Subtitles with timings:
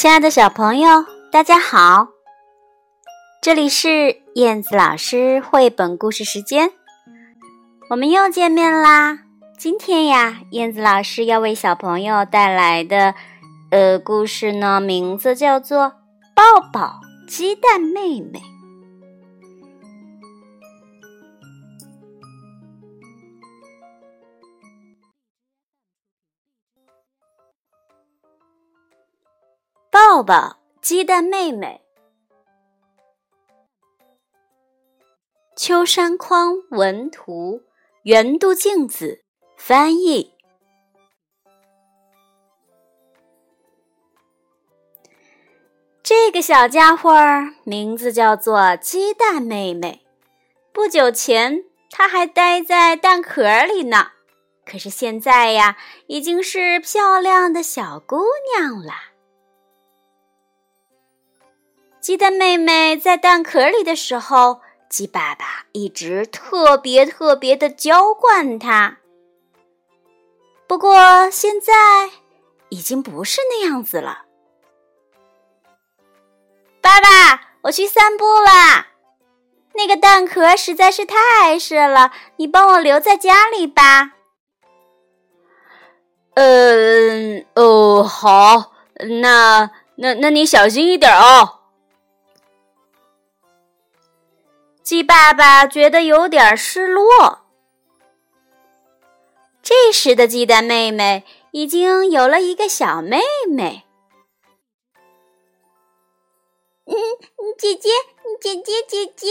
[0.00, 2.08] 亲爱的小朋友，大家好！
[3.42, 6.70] 这里是燕子老师绘本故事时间，
[7.90, 9.18] 我们又见面啦！
[9.58, 13.14] 今天呀，燕子老师要为小朋友带来的
[13.70, 15.78] 呃故事呢，名字叫做
[16.34, 18.38] 《抱抱鸡蛋妹妹》。
[30.02, 31.82] 抱抱鸡蛋妹妹，
[35.54, 37.60] 秋山匡文图，
[38.04, 39.22] 圆度镜子
[39.58, 40.32] 翻译。
[46.02, 50.06] 这个小家伙儿名字叫做鸡蛋妹妹。
[50.72, 54.12] 不久前，它还待在蛋壳里呢，
[54.64, 55.76] 可是现在呀，
[56.06, 58.24] 已经是漂亮的小姑
[58.56, 59.09] 娘了。
[62.00, 68.96] 鸡蛋妹妹在蛋壳里的时候，鸡爸爸一直特别特别的娇惯它。
[70.66, 71.72] 不过现在
[72.70, 74.22] 已经不是那样子了。
[76.80, 77.08] 爸爸，
[77.62, 78.88] 我去散步啦。
[79.74, 84.12] 那个蛋壳实在是太碍事了，你帮我留在家里吧。
[86.32, 88.72] 嗯，哦，好，
[89.20, 91.59] 那那那你小心一点哦。
[94.90, 97.46] 鸡爸爸觉得有点失落。
[99.62, 103.84] 这时的鸡蛋妹妹已经有了一个小妹妹。
[106.86, 106.96] 嗯，
[107.56, 107.88] 姐姐，
[108.40, 109.28] 姐姐，姐姐。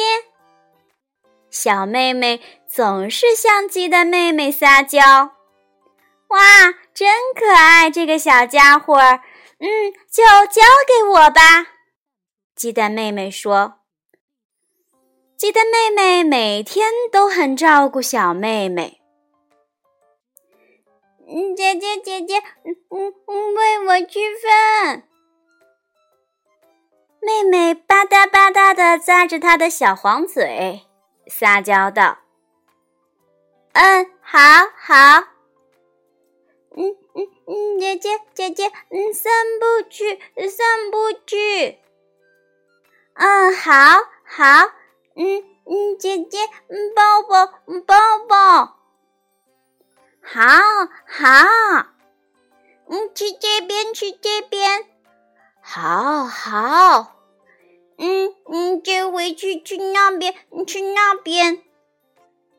[1.49, 5.01] 小妹妹总是向鸡蛋妹妹撒娇。
[6.29, 7.91] 哇，真可爱！
[7.91, 11.41] 这个小家伙，嗯，就交给我吧。
[12.55, 13.78] 鸡蛋妹妹说。
[15.39, 18.99] 鸡蛋妹妹每天都很照顾小妹妹。
[21.29, 22.39] 嗯，姐姐姐姐，
[22.89, 25.07] 嗯嗯，喂我吃饭。
[27.21, 30.81] 妹妹吧嗒吧嗒的咂着她的小黄嘴，
[31.27, 32.17] 撒娇道
[33.71, 34.37] ：“嗯，好
[34.75, 35.23] 好。”
[36.75, 40.19] 嗯嗯嗯，姐姐姐姐，嗯，散步去，
[40.49, 41.79] 散步去。
[43.13, 43.71] 嗯，好
[44.25, 44.71] 好。
[45.19, 46.37] 嗯嗯，姐姐，
[46.69, 47.93] 嗯，抱抱，嗯，抱
[48.29, 48.77] 抱，
[50.23, 50.41] 好
[51.05, 51.25] 好，
[52.87, 54.85] 嗯，去这边，去这边，
[55.61, 57.17] 好好，
[57.97, 60.33] 嗯嗯，这回去去那边，
[60.65, 61.63] 去那边，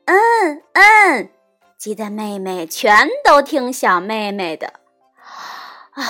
[0.05, 1.33] 嗯嗯，
[1.79, 4.75] 鸡蛋妹妹全都听小妹妹的，
[5.93, 6.05] 啊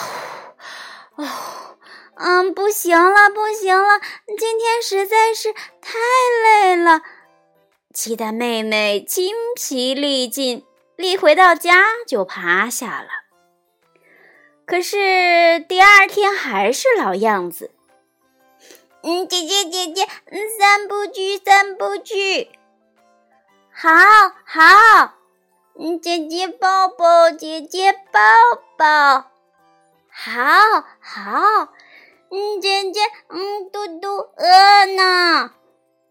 [1.15, 1.60] 啊。
[2.23, 3.99] 嗯，不行了，不行了，
[4.39, 5.99] 今天实在是太
[6.45, 7.01] 累了。
[7.95, 10.67] 气得妹妹精疲力尽，
[10.99, 13.09] 一回到家就趴下了。
[14.67, 17.71] 可是第二天还是老样子。
[19.03, 22.51] 嗯，姐姐姐姐，嗯，散步去，散步去。
[23.73, 23.89] 好
[24.45, 25.15] 好，
[25.79, 28.21] 嗯，姐姐抱抱，姐姐抱
[28.77, 29.31] 抱。
[30.11, 31.73] 好好。
[32.33, 35.53] 嗯，姐姐，嗯，嘟嘟饿呢，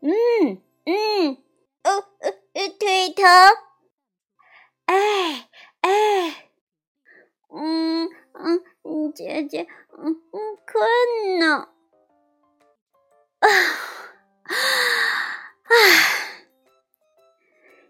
[0.02, 1.38] 嗯嗯，
[1.84, 3.25] 哦呃呃，腿疼，
[4.85, 5.47] 哎
[5.79, 6.50] 哎，
[7.56, 9.66] 嗯嗯，姐姐，
[9.97, 11.69] 嗯嗯，困呢，
[13.40, 13.47] 啊
[15.63, 15.74] 啊！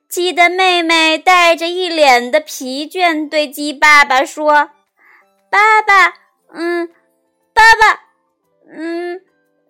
[0.08, 4.70] 鸡的妹妹带着一脸的疲倦，对鸡爸爸说
[5.50, 6.14] ：“爸爸，
[6.54, 6.94] 嗯，
[7.54, 8.06] 爸爸。”
[8.72, 9.20] 嗯，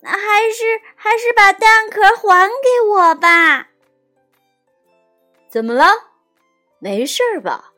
[0.02, 3.68] 还是还是把蛋壳还给我吧。
[5.48, 5.86] 怎么了？
[6.78, 7.72] 没事吧？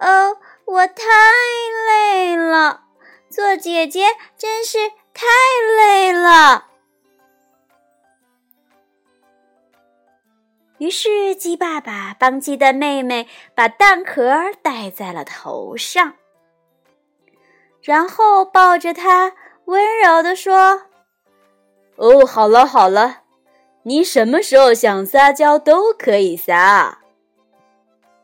[0.00, 1.02] 哦，我太
[1.86, 2.84] 累了，
[3.28, 4.06] 做姐姐
[4.38, 4.78] 真是
[5.12, 5.26] 太
[5.76, 6.68] 累了。
[10.78, 16.14] 于是鸡爸爸帮鸡的妹妹把蛋壳戴在了头上，
[17.82, 19.34] 然后抱着她。
[19.66, 19.95] 温
[20.36, 20.82] 说
[21.96, 23.22] ：“哦，好了好了，
[23.84, 26.98] 你什么时候想撒娇都可以撒。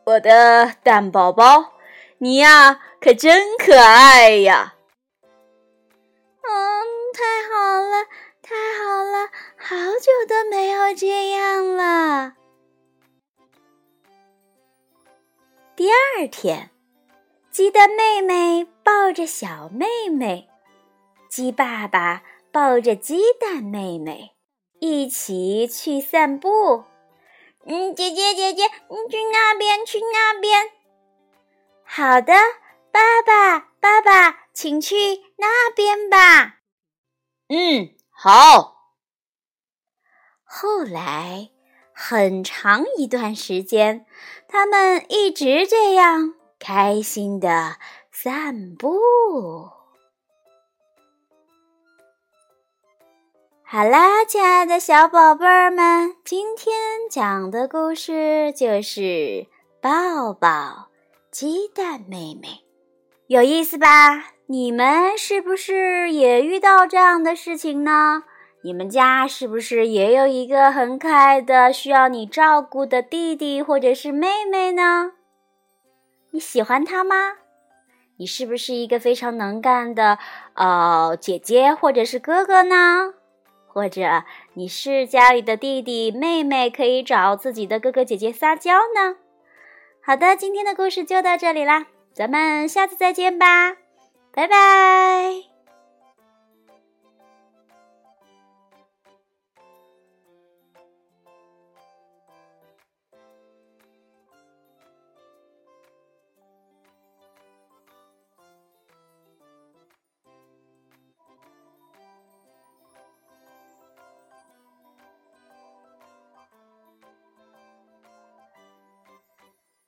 [0.05, 1.73] 我的蛋宝宝，
[2.19, 4.75] 你呀可真可爱呀！
[6.41, 8.05] 嗯，太好了，
[8.41, 12.33] 太好了，好久都没有这样了。
[15.75, 16.69] 第二天，
[17.49, 20.49] 鸡蛋妹妹抱着小妹妹。
[21.33, 22.21] 鸡爸爸
[22.51, 24.35] 抱着鸡蛋妹妹
[24.79, 26.83] 一起去散步。
[27.65, 30.69] 嗯，姐姐姐姐，你去那边，去那边。
[31.83, 32.33] 好的，
[32.91, 34.95] 爸爸爸爸，请去
[35.37, 36.59] 那边吧。
[37.47, 38.75] 嗯，好。
[40.43, 41.49] 后来
[41.95, 44.05] 很长一段时间，
[44.47, 47.77] 他们一直这样开心的
[48.11, 49.81] 散步。
[53.75, 56.75] 好啦，亲爱的小宝贝儿们，今天
[57.09, 59.47] 讲的故事就是
[59.81, 60.89] 抱抱
[61.31, 62.61] 鸡蛋妹妹，
[63.25, 64.25] 有意思吧？
[64.45, 68.25] 你们是不是也遇到这样的事情呢？
[68.63, 75.13] 你们家是不是也有一个很可爱的需要你照顾的弟弟或者是妹妹呢？
[76.29, 77.15] 你喜欢他吗？
[78.17, 80.19] 你是不是一个非常能干的
[80.53, 83.15] 呃姐姐或者是哥哥呢？
[83.73, 84.23] 或者
[84.53, 89.15] 你是家里的弟弟妹妹，可以找自己的哥哥姐姐撒娇呢？
[90.05, 93.75] 好的，今天的故事就到这里啦，咱们下次再见吧，
[94.31, 94.72] 拜拜。